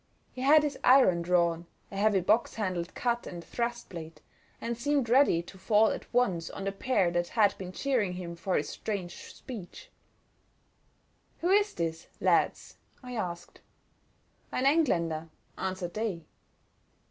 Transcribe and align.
He 0.31 0.41
had 0.41 0.63
his 0.63 0.79
iron 0.83 1.21
drawn, 1.21 1.67
a 1.91 1.95
heavy 1.95 2.21
box 2.21 2.55
handled 2.55 2.95
cut 2.95 3.27
and 3.27 3.43
thrust 3.45 3.89
blade, 3.89 4.19
and 4.59 4.75
seemed 4.75 5.09
ready 5.09 5.43
to 5.43 5.59
fall 5.59 5.91
at 5.91 6.11
once 6.11 6.49
on 6.49 6.63
the 6.63 6.71
pair 6.71 7.11
that 7.11 7.27
had 7.27 7.55
been 7.59 7.71
jeering 7.71 8.13
him 8.13 8.35
for 8.35 8.57
his 8.57 8.67
strange 8.67 9.17
speech. 9.35 9.91
"Who 11.41 11.49
is 11.51 11.75
this, 11.75 12.07
lads?" 12.19 12.77
I 13.03 13.13
asked. 13.15 13.61
"Ein 14.51 14.63
Engländer," 14.65 15.29
answered 15.55 15.93
they. 15.93 16.25